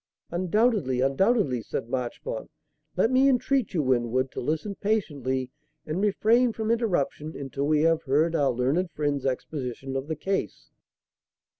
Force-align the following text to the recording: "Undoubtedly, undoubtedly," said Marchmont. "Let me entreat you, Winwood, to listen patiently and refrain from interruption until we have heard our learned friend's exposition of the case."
"Undoubtedly, 0.31 0.99
undoubtedly," 0.99 1.61
said 1.61 1.87
Marchmont. 1.87 2.49
"Let 2.97 3.11
me 3.11 3.29
entreat 3.29 3.75
you, 3.75 3.83
Winwood, 3.83 4.31
to 4.31 4.41
listen 4.41 4.73
patiently 4.73 5.51
and 5.85 6.01
refrain 6.01 6.53
from 6.53 6.71
interruption 6.71 7.37
until 7.37 7.67
we 7.67 7.81
have 7.81 8.01
heard 8.01 8.35
our 8.35 8.49
learned 8.49 8.89
friend's 8.89 9.27
exposition 9.27 9.95
of 9.95 10.07
the 10.07 10.15
case." 10.15 10.71